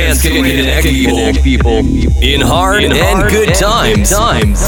[0.00, 1.78] Trance can connect people
[2.22, 4.08] in hard and good times.
[4.08, 4.62] Times.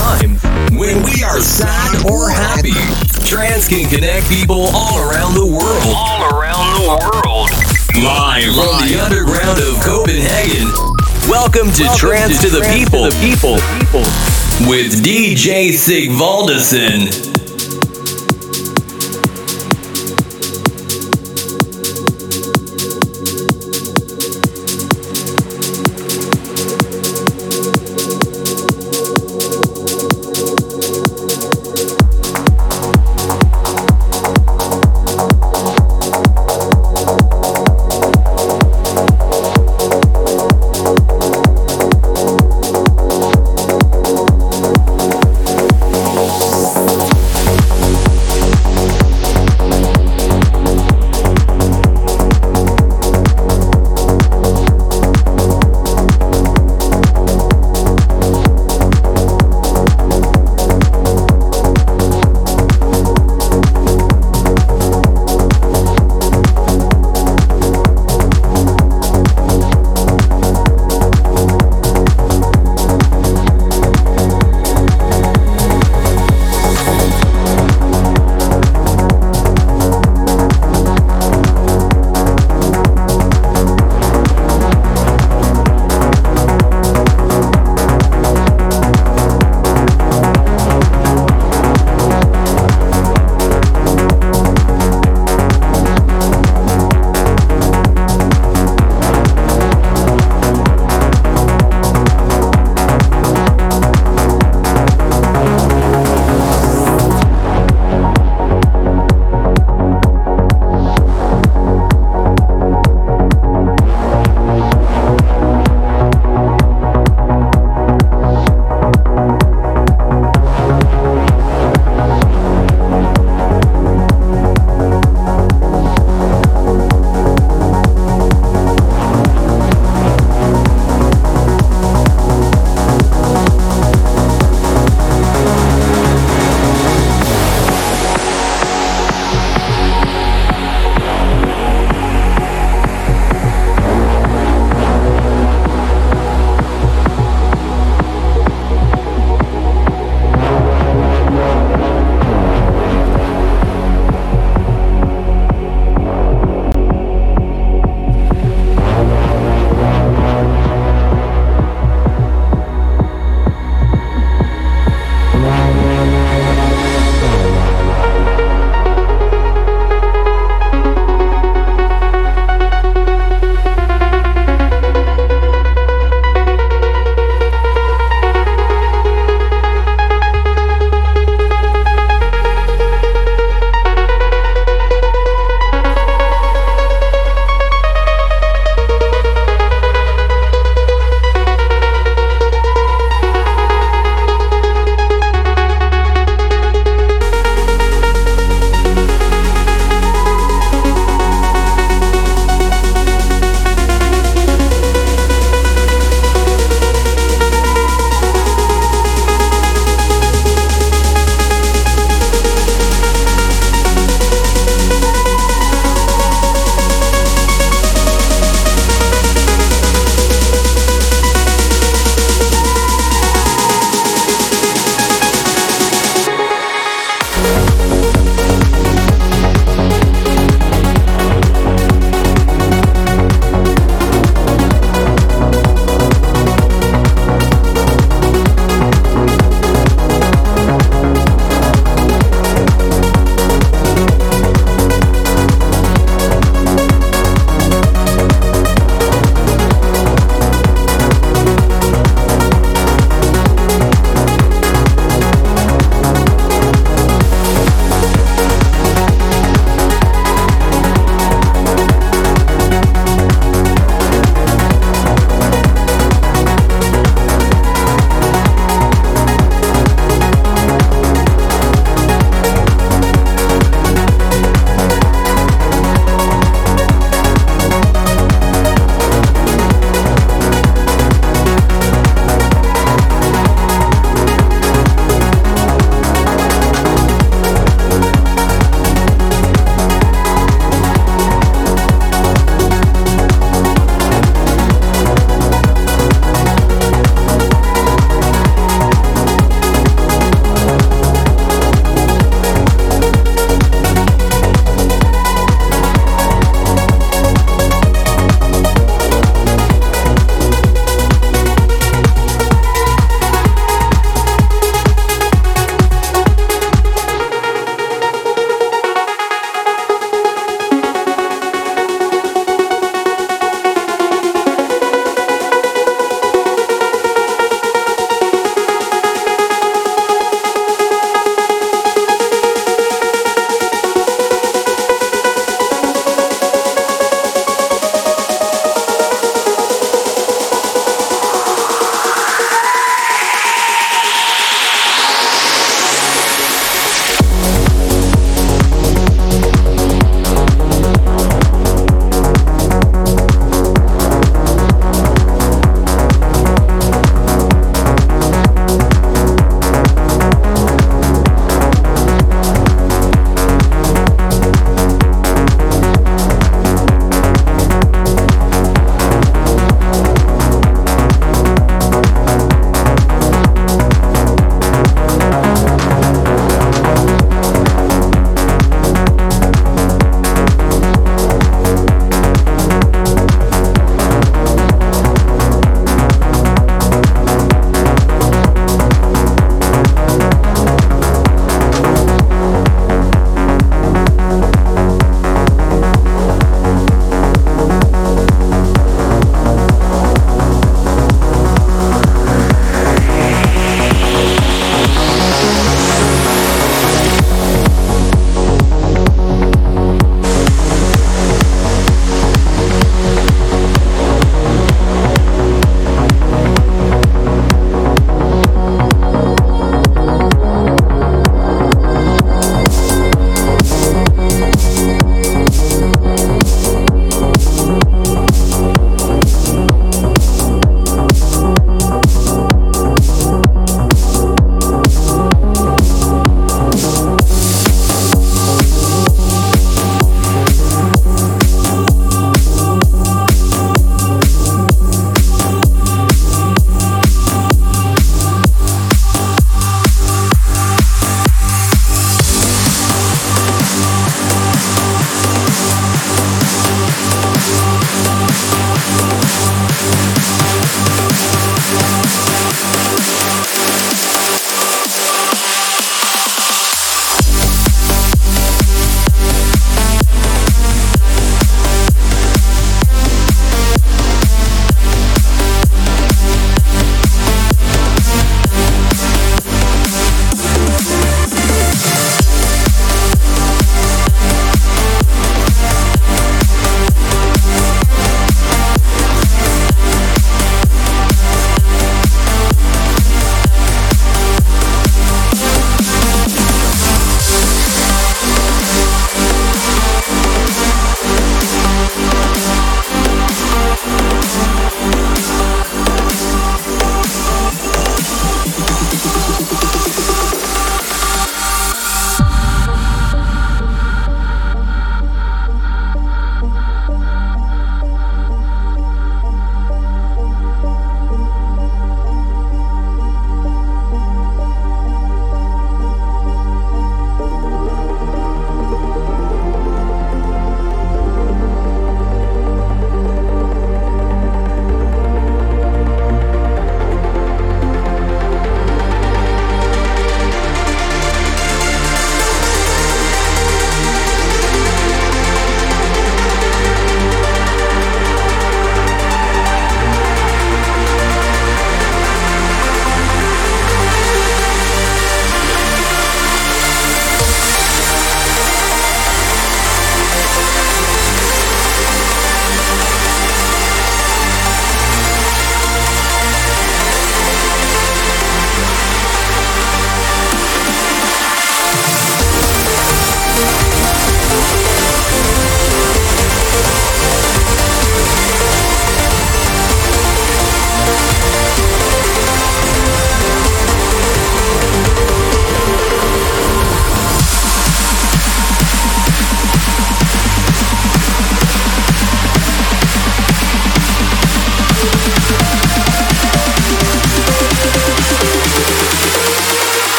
[0.72, 2.76] When we are sad or happy,
[3.24, 5.96] Trance can connect people all around the world.
[5.96, 7.48] All around the world.
[7.96, 10.68] Live from the underground of Copenhagen.
[11.30, 13.04] Welcome to Trance to the People.
[13.04, 13.56] The people.
[14.68, 17.31] with DJ Sigvaldison.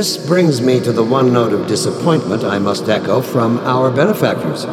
[0.00, 4.64] This brings me to the one note of disappointment I must echo from our benefactors.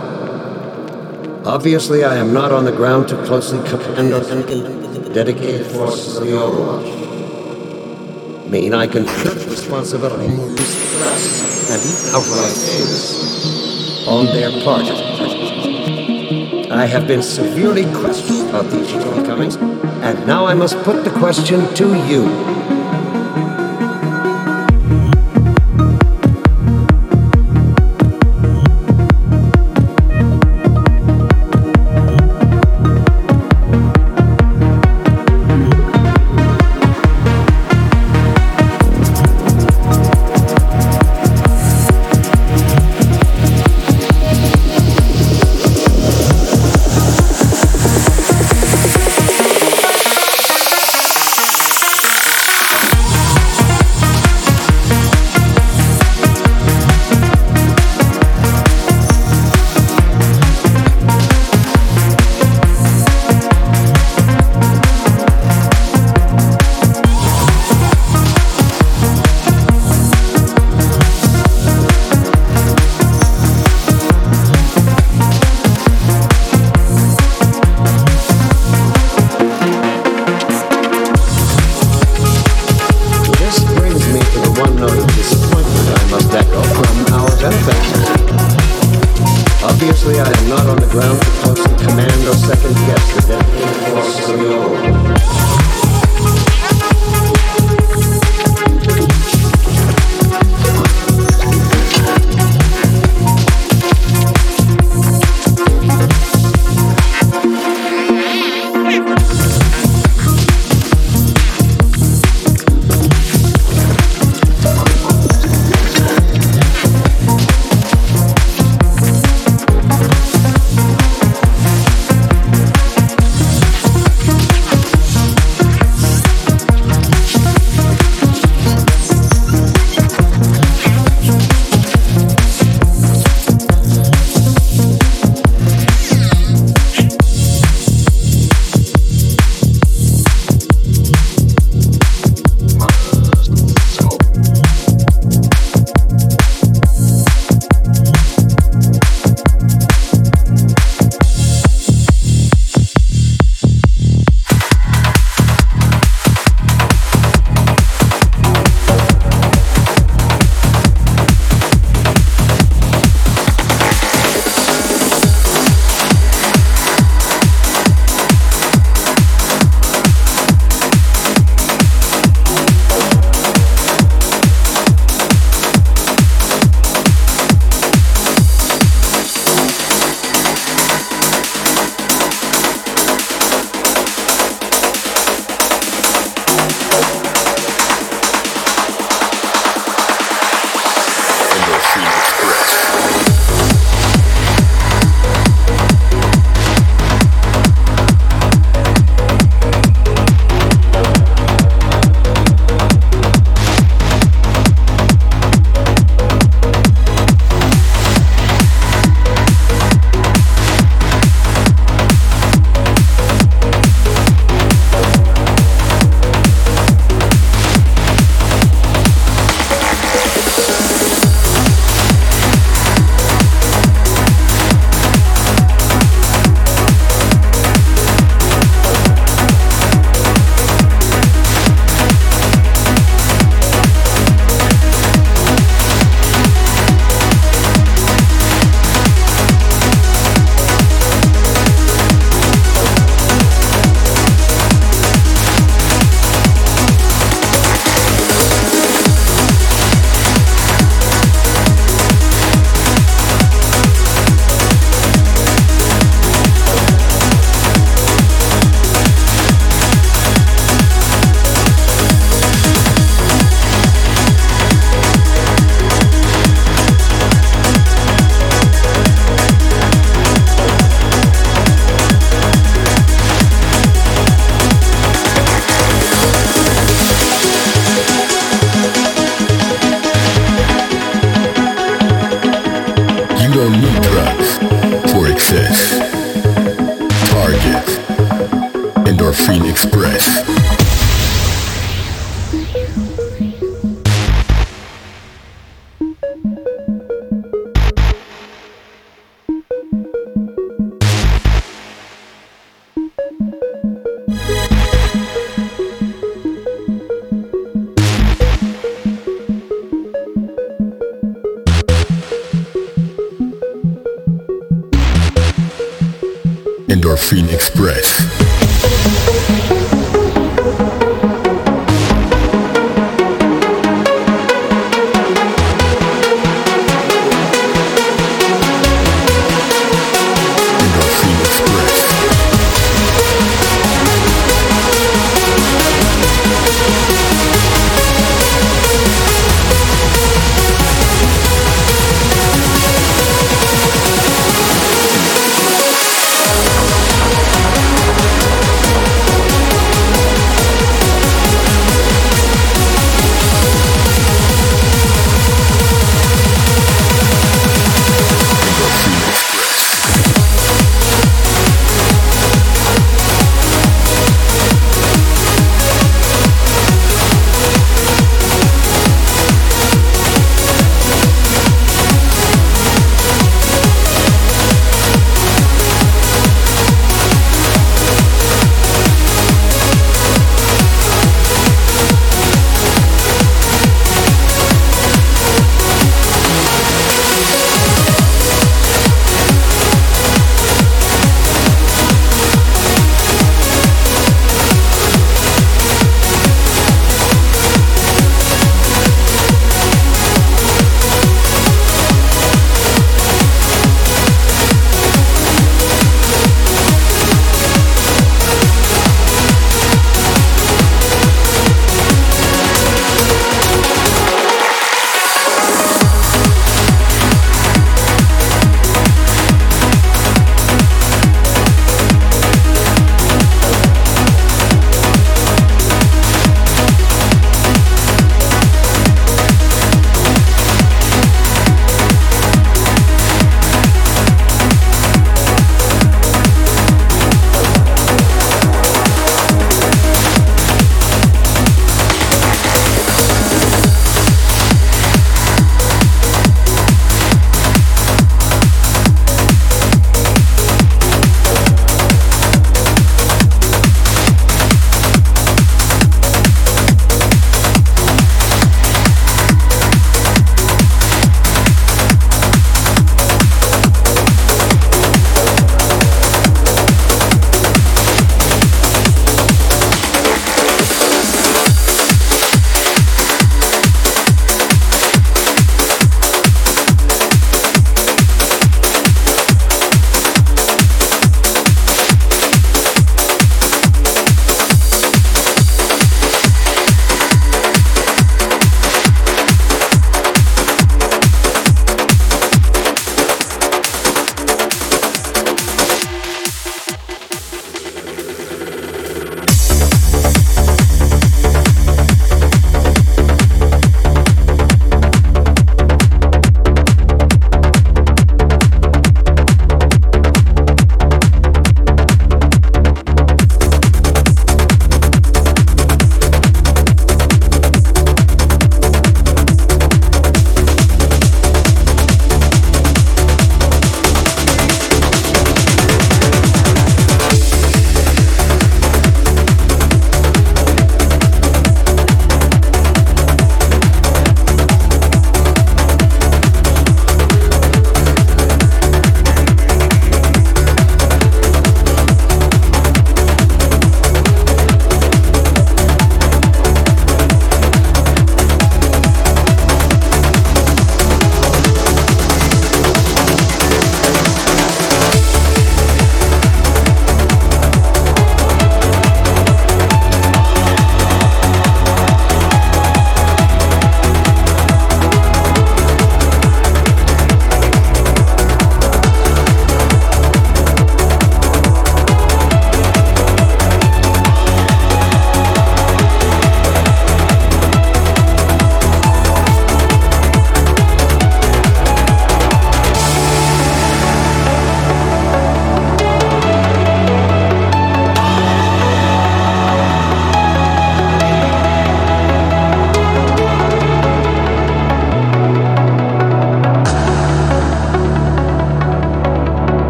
[1.46, 6.32] Obviously, I am not on the ground to closely command the dedicated forces of the
[6.32, 6.88] Overwatch.
[8.50, 14.88] Mean I can put responsibility, and even outright favors on their part.
[16.72, 21.68] I have been severely questioned about these shortcomings, and now I must put the question
[21.74, 22.77] to you.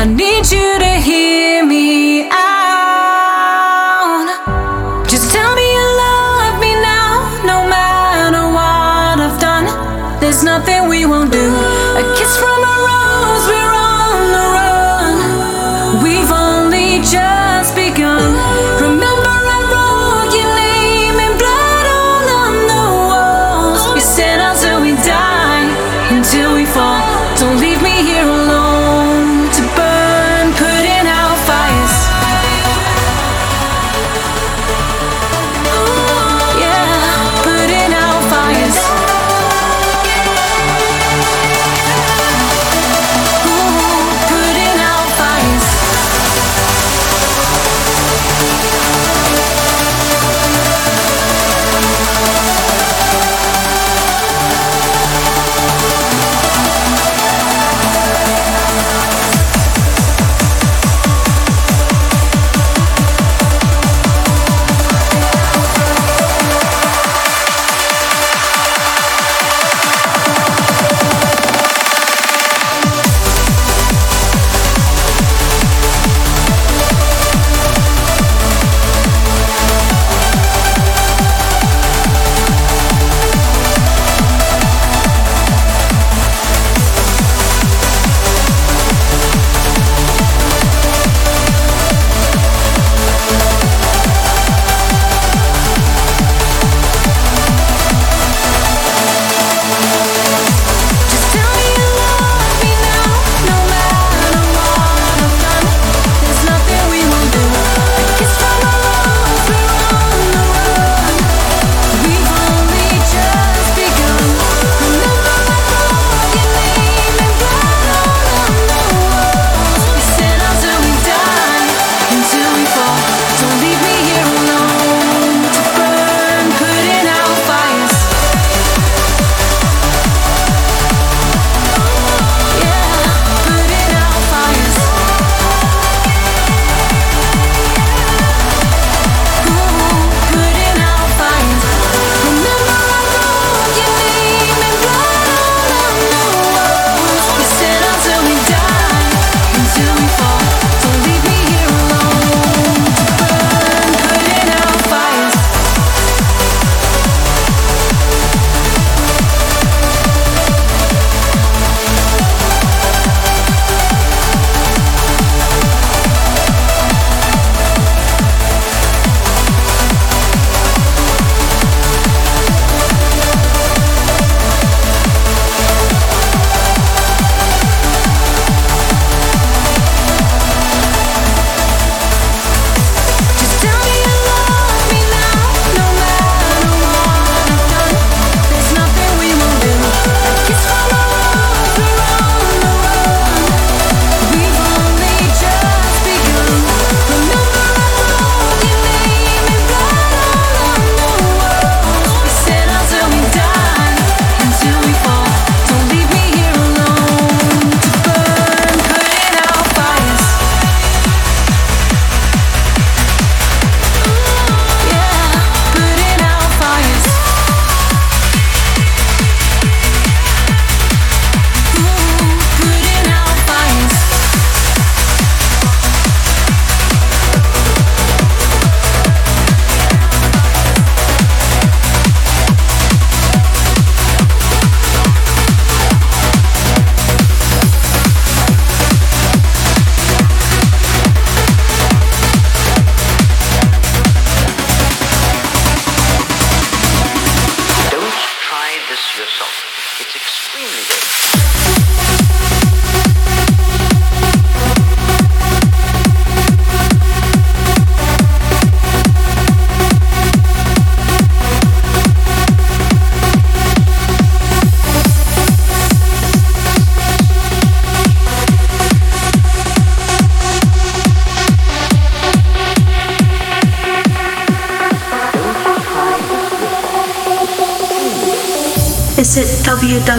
[0.00, 2.57] I need you to hear me out.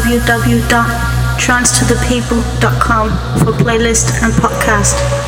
[0.09, 5.18] www.transtothepeople.com for playlist and podcast.